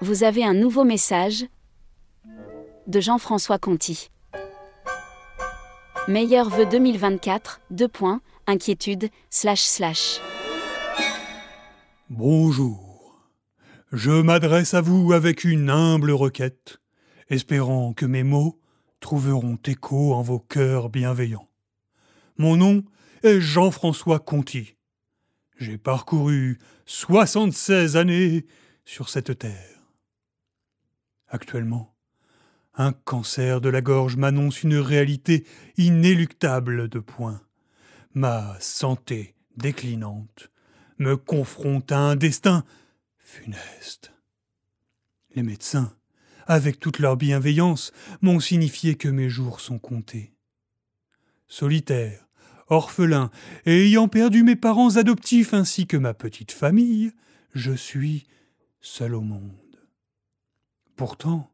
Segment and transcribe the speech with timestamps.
[0.00, 1.44] Vous avez un nouveau message
[2.86, 4.10] de Jean-François Conti.
[6.06, 10.20] Meilleur vœu 2024, deux points, inquiétude, slash slash.
[12.10, 13.28] Bonjour.
[13.90, 16.78] Je m'adresse à vous avec une humble requête,
[17.28, 18.60] espérant que mes mots
[19.00, 21.48] trouveront écho en vos cœurs bienveillants.
[22.36, 22.84] Mon nom
[23.24, 24.76] est Jean-François Conti.
[25.58, 28.46] J'ai parcouru 76 années
[28.84, 29.77] sur cette terre.
[31.30, 31.94] Actuellement,
[32.74, 35.44] un cancer de la gorge m'annonce une réalité
[35.76, 37.42] inéluctable de points.
[38.14, 40.50] Ma santé déclinante
[40.98, 42.64] me confronte à un destin
[43.18, 44.12] funeste.
[45.34, 45.92] Les médecins,
[46.46, 50.32] avec toute leur bienveillance, m'ont signifié que mes jours sont comptés.
[51.46, 52.26] Solitaire,
[52.68, 53.30] orphelin,
[53.66, 57.12] et ayant perdu mes parents adoptifs ainsi que ma petite famille,
[57.54, 58.26] je suis
[58.80, 59.67] seul au monde.
[60.98, 61.48] Pourtant,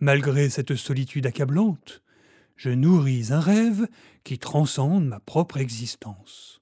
[0.00, 2.02] malgré cette solitude accablante,
[2.56, 3.86] je nourris un rêve
[4.24, 6.60] qui transcende ma propre existence.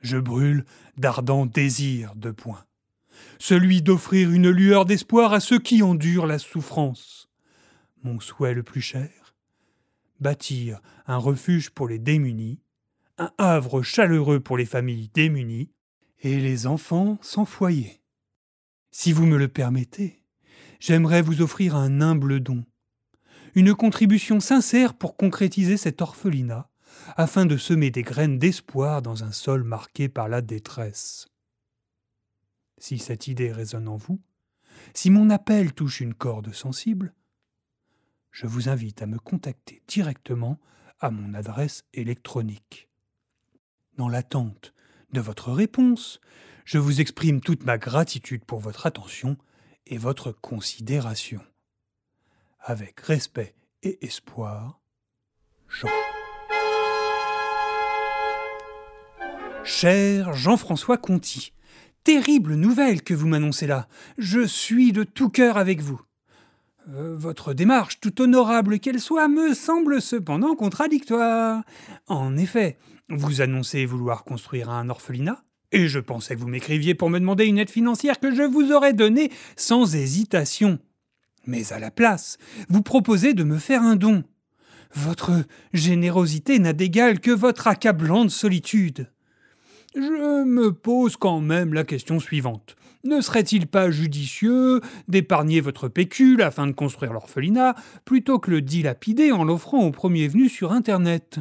[0.00, 0.64] Je brûle
[0.96, 2.64] d'ardents désirs de point,
[3.40, 7.28] celui d'offrir une lueur d'espoir à ceux qui endurent la souffrance.
[8.04, 9.34] Mon souhait le plus cher,
[10.20, 12.60] bâtir un refuge pour les démunis,
[13.18, 15.72] un havre chaleureux pour les familles démunies,
[16.22, 18.00] et les enfants sans foyer.
[18.92, 20.23] Si vous me le permettez,
[20.84, 22.62] j'aimerais vous offrir un humble don,
[23.54, 26.68] une contribution sincère pour concrétiser cet orphelinat,
[27.16, 31.28] afin de semer des graines d'espoir dans un sol marqué par la détresse.
[32.76, 34.20] Si cette idée résonne en vous,
[34.92, 37.14] si mon appel touche une corde sensible,
[38.30, 40.60] je vous invite à me contacter directement
[41.00, 42.90] à mon adresse électronique.
[43.96, 44.74] Dans l'attente
[45.14, 46.20] de votre réponse,
[46.66, 49.38] je vous exprime toute ma gratitude pour votre attention
[49.86, 51.40] et votre considération.
[52.60, 54.80] Avec respect et espoir,
[55.68, 55.88] Jean.
[59.64, 61.52] Cher Jean-François Conti,
[62.04, 63.88] terrible nouvelle que vous m'annoncez là.
[64.18, 66.00] Je suis de tout cœur avec vous.
[66.90, 71.62] Euh, votre démarche, tout honorable qu'elle soit, me semble cependant contradictoire.
[72.06, 72.76] En effet,
[73.08, 75.42] vous annoncez vouloir construire un orphelinat,
[75.74, 78.72] et je pensais que vous m'écriviez pour me demander une aide financière que je vous
[78.72, 80.78] aurais donnée sans hésitation.
[81.46, 84.22] Mais à la place, vous proposez de me faire un don.
[84.94, 85.32] Votre
[85.72, 89.10] générosité n'a d'égal que votre accablante solitude.
[89.96, 92.76] Je me pose quand même la question suivante.
[93.02, 97.74] Ne serait-il pas judicieux d'épargner votre pécule afin de construire l'orphelinat
[98.04, 101.40] plutôt que le dilapider en l'offrant au premier venu sur Internet?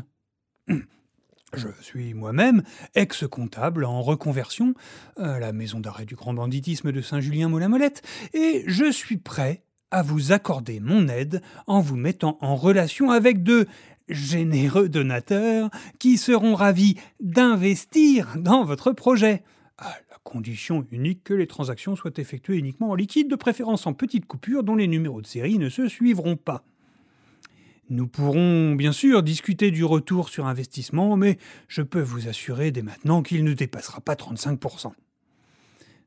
[1.56, 2.64] Je suis moi-même
[2.96, 4.74] ex-comptable en reconversion
[5.18, 8.02] à la maison d'arrêt du grand banditisme de Saint-Julien-Molin-Molette
[8.34, 13.44] et je suis prêt à vous accorder mon aide en vous mettant en relation avec
[13.44, 13.68] de
[14.10, 15.70] généreux donateurs
[16.00, 19.44] qui seront ravis d'investir dans votre projet,
[19.78, 23.94] à la condition unique que les transactions soient effectuées uniquement en liquide, de préférence en
[23.94, 26.64] petites coupures dont les numéros de série ne se suivront pas.
[27.90, 32.82] Nous pourrons bien sûr discuter du retour sur investissement, mais je peux vous assurer dès
[32.82, 34.94] maintenant qu'il ne dépassera pas 35%.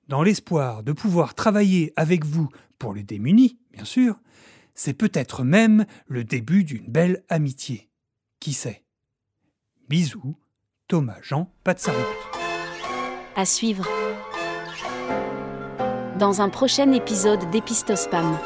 [0.08, 2.48] Dans l'espoir de pouvoir travailler avec vous
[2.78, 4.18] pour les démunis, bien sûr,
[4.74, 7.90] c'est peut-être même le début d'une belle amitié.
[8.40, 8.84] Qui sait?
[9.88, 10.36] Bisous,
[10.88, 11.98] Thomas Jean Patsarout.
[13.34, 13.86] À suivre.
[16.18, 18.38] Dans un prochain épisode d'Épistospam.